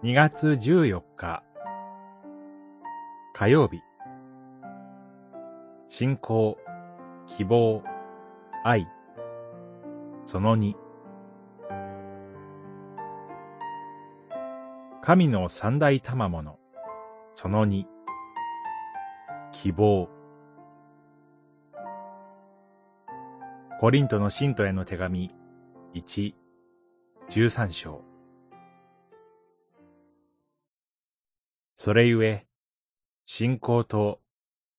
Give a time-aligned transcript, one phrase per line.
[0.00, 1.42] 2月14日。
[3.34, 3.82] 火曜日。
[5.88, 6.56] 信仰、
[7.26, 7.82] 希望、
[8.62, 8.86] 愛。
[10.24, 10.76] その2
[15.02, 16.60] 神の三大賜物。
[17.34, 17.84] その2
[19.50, 20.08] 希望。
[23.80, 25.34] コリントの信徒への手紙
[25.92, 26.34] 1、
[27.30, 28.07] 13章。
[31.80, 32.44] それゆえ、
[33.24, 34.20] 信仰と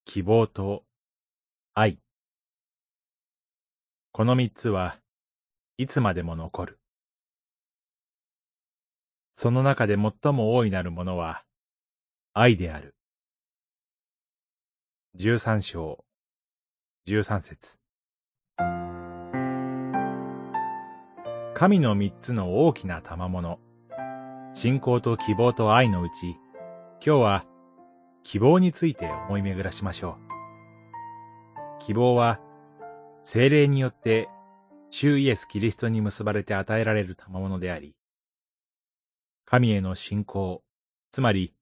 [0.04, 0.84] 希望と
[1.72, 1.98] 愛。
[4.12, 4.98] この三つは
[5.78, 6.78] いつまでも残る。
[9.32, 11.42] その中で最も大いなるものは
[12.34, 12.94] 愛である。
[15.14, 16.04] 十三章、
[17.06, 17.78] 十三節。
[21.54, 23.58] 神の三つの大きな賜物、
[24.52, 26.36] 信仰と希望と愛のうち、
[27.02, 27.46] 今日は
[28.24, 30.18] 希望について思い巡らしましょ
[31.78, 31.82] う。
[31.82, 32.40] 希望は
[33.24, 34.28] 精霊によって
[34.90, 37.96] 主イエス・キリストに結ばれて与えられる賜物であり、
[39.46, 40.62] 神への信仰、
[41.10, 41.54] つまり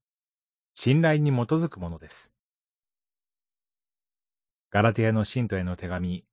[0.74, 2.32] 信頼に基づくものです。
[4.72, 6.24] ガラテヤの信徒への手紙、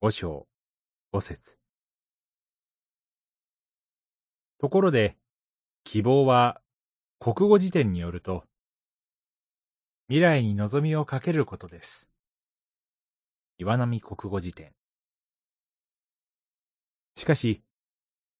[0.00, 0.46] 五章、
[1.10, 1.58] 五節。
[4.60, 5.16] ところで、
[5.82, 6.60] 希望は
[7.18, 8.44] 国語辞典によると、
[10.08, 12.10] 未来に望みをかけることです。
[13.56, 14.72] 岩波国語辞典。
[17.16, 17.62] しかし、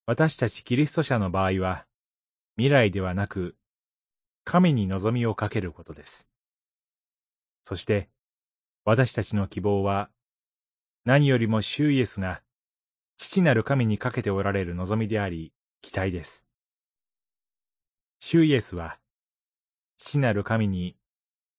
[0.06, 1.86] 私たちキリスト者の場合は、
[2.56, 3.56] 未来ではなく、
[4.44, 6.28] 神に望みをかけることです。
[7.62, 8.10] そして、
[8.84, 10.10] 私たちの希望は、
[11.06, 12.42] 何よりも主イエスが、
[13.16, 16.46] 父なる神にかけておられる望みであり、期待です。
[18.26, 18.96] 主イエスは、
[19.98, 20.96] 父なる神に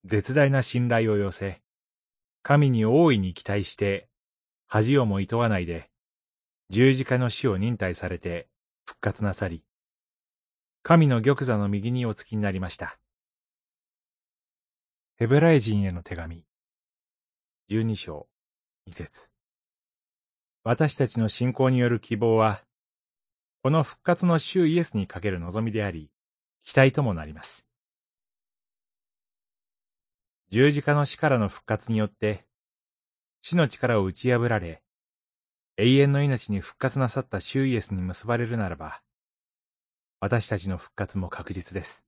[0.03, 1.61] 絶大な信頼を寄せ、
[2.41, 4.09] 神に大いに期待して、
[4.65, 5.91] 恥をも厭わないで、
[6.71, 8.47] 十字架の死を忍耐されて
[8.83, 9.63] 復活なさり、
[10.81, 12.97] 神の玉座の右におつきになりました。
[15.17, 16.45] ヘブライ人への手紙、
[17.67, 18.27] 十二章、
[18.87, 19.29] 二節。
[20.63, 22.63] 私たちの信仰による希望は、
[23.61, 26.09] この復活の主イエスにかける望みであり、
[26.65, 27.67] 期待ともなります。
[30.49, 32.43] 十字架の死からの復活によって、
[33.43, 34.81] 死の力を打ち破られ、
[35.77, 39.03] 永遠の命に復活なさった主イエスに結ばれるならば、
[40.19, 42.03] 私たちの復活も確実です。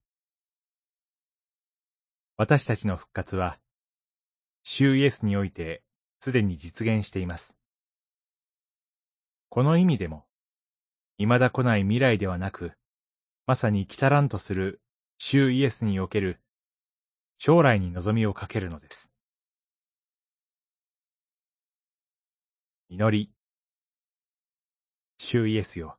[2.35, 3.59] 私たちの復活は、
[4.63, 5.83] 主イエスにおいて
[6.19, 7.55] すでに実現しています。
[9.49, 10.25] この意味でも、
[11.19, 12.73] 未だ来ない未来ではなく、
[13.47, 14.81] まさに来たらんとする
[15.17, 16.41] 主イエスにおける
[17.37, 19.13] 将来に望みをかけるのです。
[22.89, 23.31] 祈り。
[25.17, 25.97] 主イエスよ。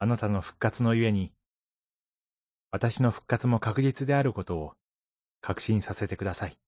[0.00, 1.32] あなたの復活のゆえに、
[2.72, 4.72] 私の復活も確実であることを
[5.40, 6.58] 確信させてください。